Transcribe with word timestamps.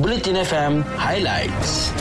Bulletin 0.00 0.32
FM 0.32 0.80
Highlights. 0.96 1.92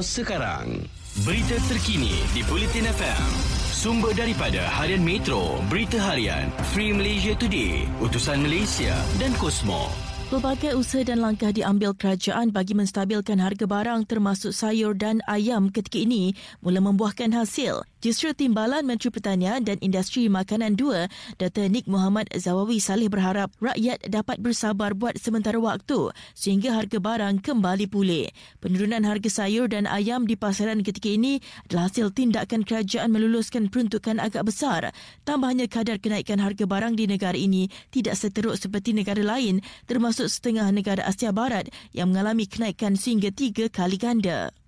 Sekarang. 0.00 0.88
Berita 1.28 1.60
terkini 1.68 2.24
di 2.32 2.40
Bulletin 2.48 2.88
FM. 2.88 3.28
Sumber 3.68 4.16
daripada 4.16 4.64
Harian 4.64 5.04
Metro, 5.04 5.60
Berita 5.68 6.00
Harian, 6.00 6.48
Free 6.72 6.96
Malaysia 6.96 7.36
Today, 7.36 7.84
Utusan 8.00 8.40
Malaysia 8.40 8.96
dan 9.20 9.36
Kosmo. 9.36 9.92
Pelbagai 10.34 10.74
usaha 10.74 11.06
dan 11.06 11.22
langkah 11.22 11.54
diambil 11.54 11.94
kerajaan 11.94 12.50
bagi 12.50 12.74
menstabilkan 12.74 13.38
harga 13.38 13.70
barang 13.70 14.02
termasuk 14.02 14.50
sayur 14.50 14.90
dan 14.90 15.22
ayam 15.30 15.70
ketika 15.70 16.02
ini 16.02 16.34
mula 16.58 16.82
membuahkan 16.82 17.30
hasil. 17.30 17.86
Justru 18.02 18.36
Timbalan 18.36 18.84
Menteri 18.84 19.08
Pertanian 19.14 19.64
dan 19.64 19.80
Industri 19.80 20.28
Makanan 20.28 20.76
2, 20.76 21.38
Dr. 21.40 21.72
Nik 21.72 21.88
Muhammad 21.88 22.28
Zawawi 22.34 22.76
Saleh 22.76 23.08
berharap 23.08 23.48
rakyat 23.62 24.10
dapat 24.10 24.42
bersabar 24.42 24.92
buat 24.92 25.16
sementara 25.16 25.56
waktu 25.56 26.10
sehingga 26.36 26.76
harga 26.76 27.00
barang 27.00 27.40
kembali 27.40 27.86
pulih. 27.88 28.28
Penurunan 28.58 29.06
harga 29.06 29.30
sayur 29.30 29.70
dan 29.70 29.88
ayam 29.88 30.28
di 30.28 30.36
pasaran 30.36 30.84
ketika 30.84 31.14
ini 31.14 31.40
adalah 31.70 31.88
hasil 31.88 32.10
tindakan 32.12 32.66
kerajaan 32.66 33.08
meluluskan 33.08 33.70
peruntukan 33.70 34.18
agak 34.20 34.44
besar. 34.50 34.90
Tambahnya 35.24 35.70
kadar 35.70 35.96
kenaikan 35.96 36.42
harga 36.42 36.66
barang 36.68 36.98
di 36.98 37.08
negara 37.08 37.38
ini 37.38 37.72
tidak 37.88 38.18
seteruk 38.20 38.58
seperti 38.60 38.92
negara 38.92 39.24
lain 39.24 39.64
termasuk 39.88 40.23
setengah 40.26 40.70
negara 40.72 41.04
Asia 41.04 41.30
Barat 41.30 41.68
yang 41.92 42.10
mengalami 42.14 42.48
kenaikan 42.48 42.96
sehingga 42.96 43.28
tiga 43.30 43.68
kali 43.68 44.00
ganda. 44.00 44.63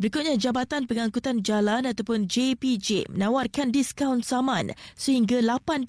Berikutnya, 0.00 0.32
Jabatan 0.40 0.88
Pengangkutan 0.88 1.44
Jalan 1.44 1.84
ataupun 1.84 2.24
JPJ 2.24 3.12
menawarkan 3.12 3.68
diskaun 3.68 4.24
saman 4.24 4.72
sehingga 4.96 5.44
80% 5.44 5.84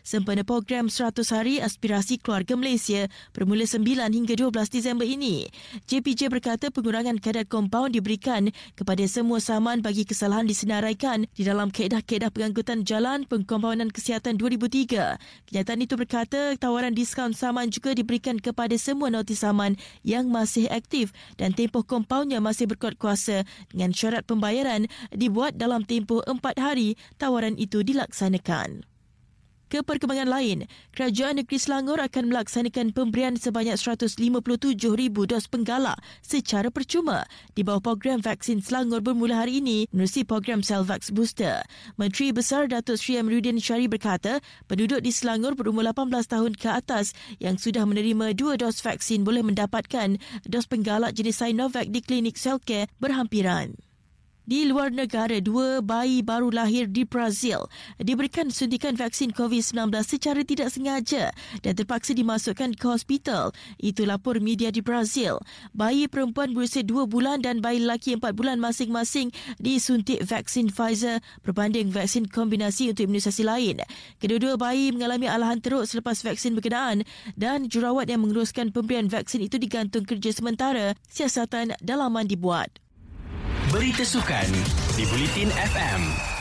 sempena 0.00 0.40
program 0.48 0.88
100 0.88 1.28
Hari 1.28 1.60
Aspirasi 1.60 2.24
Keluarga 2.24 2.56
Malaysia 2.56 3.04
bermula 3.36 3.68
9 3.68 3.84
hingga 3.84 4.32
12 4.32 4.72
Disember 4.72 5.04
ini. 5.04 5.44
JPJ 5.84 6.32
berkata 6.32 6.72
pengurangan 6.72 7.20
kadar 7.20 7.44
kompaun 7.44 7.92
diberikan 7.92 8.48
kepada 8.72 9.04
semua 9.04 9.44
saman 9.44 9.84
bagi 9.84 10.08
kesalahan 10.08 10.48
disenaraikan 10.48 11.28
di 11.36 11.44
dalam 11.44 11.68
kaedah-kaedah 11.68 12.32
pengangkutan 12.32 12.88
jalan 12.88 13.28
pengkompaunan 13.28 13.92
kesihatan 13.92 14.40
2003. 14.40 15.20
Kenyataan 15.52 15.84
itu 15.84 16.00
berkata 16.00 16.56
tawaran 16.56 16.96
diskaun 16.96 17.36
saman 17.36 17.68
juga 17.68 17.92
diberikan 17.92 18.40
kepada 18.40 18.72
semua 18.80 19.12
notis 19.12 19.44
saman 19.44 19.76
yang 20.00 20.32
masih 20.32 20.64
aktif 20.72 21.12
dan 21.36 21.52
tempoh 21.52 21.84
kompaunnya 21.84 22.40
masih 22.40 22.64
berkuat 22.64 22.96
kuasa 22.96 23.17
kuasa 23.18 23.42
dengan 23.74 23.90
syarat 23.90 24.22
pembayaran 24.22 24.86
dibuat 25.10 25.58
dalam 25.58 25.82
tempoh 25.82 26.22
empat 26.22 26.54
hari 26.62 26.94
tawaran 27.18 27.58
itu 27.58 27.82
dilaksanakan. 27.82 28.86
Ke 29.68 29.84
perkembangan 29.84 30.32
lain, 30.32 30.64
Kerajaan 30.96 31.36
Negeri 31.36 31.60
Selangor 31.60 32.00
akan 32.00 32.32
melaksanakan 32.32 32.96
pemberian 32.96 33.36
sebanyak 33.36 33.76
157,000 33.76 34.80
dos 35.28 35.44
penggalak 35.44 36.00
secara 36.24 36.72
percuma 36.72 37.28
di 37.52 37.60
bawah 37.60 37.84
program 37.84 38.24
vaksin 38.24 38.64
Selangor 38.64 39.04
bermula 39.04 39.44
hari 39.44 39.60
ini 39.60 39.84
menerusi 39.92 40.24
program 40.24 40.64
Selvax 40.64 41.12
Booster. 41.12 41.60
Menteri 42.00 42.32
Besar 42.32 42.72
Datuk 42.72 42.96
Sri 42.96 43.20
Amiruddin 43.20 43.60
Syari 43.60 43.92
berkata, 43.92 44.40
penduduk 44.72 45.04
di 45.04 45.12
Selangor 45.12 45.52
berumur 45.52 45.84
18 45.84 46.16
tahun 46.24 46.52
ke 46.56 46.68
atas 46.72 47.12
yang 47.36 47.60
sudah 47.60 47.84
menerima 47.84 48.32
dua 48.32 48.56
dos 48.56 48.80
vaksin 48.80 49.20
boleh 49.20 49.44
mendapatkan 49.44 50.16
dos 50.48 50.64
penggalak 50.64 51.12
jenis 51.12 51.44
Sinovac 51.44 51.92
di 51.92 52.00
klinik 52.00 52.40
Selcare 52.40 52.88
berhampiran. 52.96 53.87
Di 54.48 54.64
luar 54.64 54.88
negara, 54.88 55.44
dua 55.44 55.84
bayi 55.84 56.24
baru 56.24 56.48
lahir 56.48 56.88
di 56.88 57.04
Brazil 57.04 57.68
diberikan 58.00 58.48
suntikan 58.48 58.96
vaksin 58.96 59.28
COVID-19 59.36 59.92
secara 60.00 60.40
tidak 60.40 60.72
sengaja 60.72 61.36
dan 61.60 61.76
terpaksa 61.76 62.16
dimasukkan 62.16 62.72
ke 62.72 62.86
hospital. 62.88 63.52
Itu 63.76 64.08
lapor 64.08 64.40
media 64.40 64.72
di 64.72 64.80
Brazil. 64.80 65.44
Bayi 65.76 66.08
perempuan 66.08 66.56
berusia 66.56 66.80
dua 66.80 67.04
bulan 67.04 67.44
dan 67.44 67.60
bayi 67.60 67.84
lelaki 67.84 68.16
empat 68.16 68.32
bulan 68.32 68.56
masing-masing 68.56 69.36
disuntik 69.60 70.24
vaksin 70.24 70.72
Pfizer 70.72 71.20
berbanding 71.44 71.92
vaksin 71.92 72.24
kombinasi 72.24 72.96
untuk 72.96 73.04
imunisasi 73.04 73.44
lain. 73.44 73.84
Kedua-dua 74.16 74.56
bayi 74.56 74.96
mengalami 74.96 75.28
alahan 75.28 75.60
teruk 75.60 75.84
selepas 75.84 76.24
vaksin 76.24 76.56
berkenaan 76.56 77.04
dan 77.36 77.68
jurawat 77.68 78.08
yang 78.08 78.24
menguruskan 78.24 78.72
pemberian 78.72 79.12
vaksin 79.12 79.44
itu 79.44 79.60
digantung 79.60 80.08
kerja 80.08 80.32
sementara 80.32 80.96
siasatan 81.12 81.76
dalaman 81.84 82.24
dibuat. 82.24 82.87
Berita 83.68 84.00
Sukan 84.00 84.48
di 84.96 85.04
Bulletin 85.12 85.52
FM. 85.52 86.37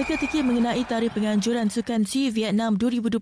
Teka-teki 0.00 0.40
mengenai 0.40 0.80
tarikh 0.88 1.12
penganjuran 1.12 1.68
Sukan 1.68 2.08
C 2.08 2.32
Vietnam 2.32 2.80
2021 2.80 3.20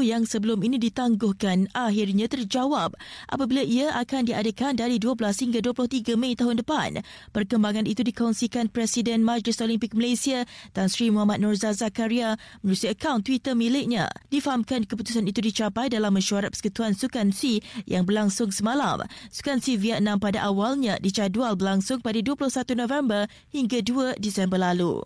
yang 0.00 0.24
sebelum 0.24 0.56
ini 0.64 0.80
ditangguhkan 0.80 1.68
akhirnya 1.76 2.32
terjawab 2.32 2.96
apabila 3.28 3.60
ia 3.60 3.92
akan 3.92 4.32
diadakan 4.32 4.72
dari 4.72 4.96
12 4.96 5.20
hingga 5.20 5.60
23 5.60 6.16
Mei 6.16 6.32
tahun 6.32 6.64
depan. 6.64 7.04
Perkembangan 7.28 7.84
itu 7.84 8.00
dikongsikan 8.00 8.72
Presiden 8.72 9.20
Majlis 9.20 9.60
Olimpik 9.60 9.92
Malaysia 9.92 10.48
Tan 10.72 10.88
Sri 10.88 11.12
Muhammad 11.12 11.44
Nurza 11.44 11.76
Zakaria 11.76 12.40
melalui 12.64 12.88
akaun 12.88 13.20
Twitter 13.20 13.52
miliknya. 13.52 14.08
Difahamkan 14.32 14.88
keputusan 14.88 15.28
itu 15.28 15.44
dicapai 15.44 15.92
dalam 15.92 16.16
mesyuarat 16.16 16.56
Persekutuan 16.56 16.96
Sukan 16.96 17.36
C 17.36 17.60
yang 17.84 18.08
berlangsung 18.08 18.48
semalam. 18.48 19.04
Sukan 19.28 19.60
C 19.60 19.76
Vietnam 19.76 20.16
pada 20.16 20.40
awalnya 20.48 20.96
dicadual 21.04 21.52
berlangsung 21.52 22.00
pada 22.00 22.16
21 22.16 22.48
November 22.80 23.28
hingga 23.52 23.84
2 23.84 24.16
Disember 24.16 24.56
lalu. 24.56 25.04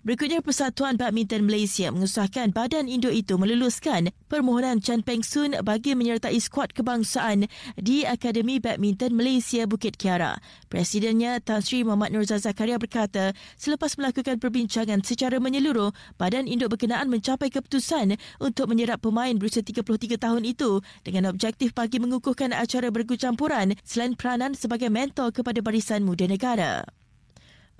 Berikutnya, 0.00 0.40
Persatuan 0.40 0.96
Badminton 0.96 1.44
Malaysia 1.44 1.92
mengusahakan 1.92 2.56
badan 2.56 2.88
induk 2.88 3.12
itu 3.12 3.36
meluluskan 3.36 4.08
permohonan 4.32 4.80
Chan 4.80 5.04
Peng 5.04 5.20
Sun 5.20 5.52
bagi 5.60 5.92
menyertai 5.92 6.40
skuad 6.40 6.72
kebangsaan 6.72 7.44
di 7.76 8.08
Akademi 8.08 8.64
Badminton 8.64 9.12
Malaysia 9.12 9.68
Bukit 9.68 10.00
Kiara. 10.00 10.40
Presidennya 10.72 11.36
Tan 11.44 11.60
Sri 11.60 11.84
Muhammad 11.84 12.16
Nurza 12.16 12.40
Zakaria 12.40 12.80
berkata, 12.80 13.36
selepas 13.60 13.92
melakukan 14.00 14.40
perbincangan 14.40 15.04
secara 15.04 15.36
menyeluruh, 15.36 15.92
badan 16.16 16.48
induk 16.48 16.80
berkenaan 16.80 17.12
mencapai 17.12 17.52
keputusan 17.52 18.16
untuk 18.40 18.72
menyerap 18.72 19.04
pemain 19.04 19.36
berusia 19.36 19.60
33 19.60 20.16
tahun 20.16 20.48
itu 20.48 20.80
dengan 21.04 21.28
objektif 21.28 21.76
bagi 21.76 22.00
mengukuhkan 22.00 22.56
acara 22.56 22.88
bergucampuran 22.88 23.76
selain 23.84 24.16
peranan 24.16 24.56
sebagai 24.56 24.88
mentor 24.88 25.28
kepada 25.36 25.60
barisan 25.60 26.08
muda 26.08 26.24
negara. 26.24 26.88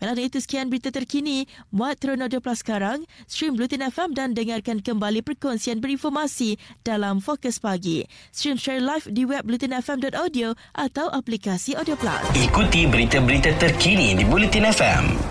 Malam 0.00 0.16
itu 0.16 0.40
sekian 0.40 0.72
berita 0.72 0.88
terkini. 0.88 1.44
Muat 1.70 2.00
Teronodo 2.00 2.40
Plus 2.40 2.64
sekarang. 2.64 3.04
Stream 3.28 3.54
Blutin 3.54 3.84
FM 3.84 4.16
dan 4.16 4.32
dengarkan 4.32 4.80
kembali 4.80 5.20
perkongsian 5.20 5.78
berinformasi 5.78 6.56
dalam 6.82 7.20
Fokus 7.20 7.60
Pagi. 7.60 8.08
Stream 8.32 8.56
share 8.56 8.80
live 8.80 9.06
di 9.12 9.28
web 9.28 9.44
blutinfm.audio 9.44 10.56
atau 10.72 11.06
aplikasi 11.12 11.76
Audio 11.76 11.94
Plus. 12.00 12.24
Ikuti 12.32 12.88
berita-berita 12.88 13.54
terkini 13.60 14.16
di 14.16 14.24
Bulletin 14.24 14.66
FM. 14.72 15.29